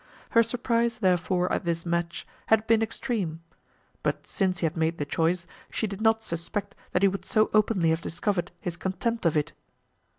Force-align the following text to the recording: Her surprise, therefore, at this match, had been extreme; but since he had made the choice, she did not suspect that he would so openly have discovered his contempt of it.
Her 0.31 0.41
surprise, 0.41 0.97
therefore, 0.97 1.53
at 1.53 1.63
this 1.63 1.85
match, 1.85 2.25
had 2.47 2.65
been 2.65 2.81
extreme; 2.81 3.43
but 4.01 4.25
since 4.25 4.57
he 4.57 4.65
had 4.65 4.75
made 4.75 4.97
the 4.97 5.05
choice, 5.05 5.45
she 5.69 5.85
did 5.85 6.01
not 6.01 6.23
suspect 6.23 6.73
that 6.91 7.03
he 7.03 7.07
would 7.07 7.23
so 7.23 7.51
openly 7.53 7.91
have 7.91 8.01
discovered 8.01 8.49
his 8.59 8.77
contempt 8.77 9.27
of 9.27 9.37
it. 9.37 9.53